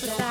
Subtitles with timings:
[0.00, 0.21] Don't